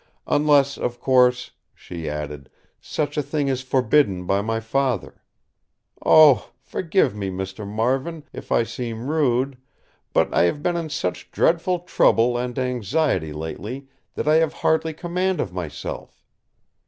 [0.25, 5.21] Unless, of course," she added, "such a thing is forbidden by my Father.
[6.03, 6.53] Oh!
[6.59, 7.67] forgive me, Mr.
[7.67, 9.59] Marvin, if I seem rude;
[10.11, 14.93] but I have been in such dreadful trouble and anxiety lately, that I have hardly
[14.95, 16.25] command of myself."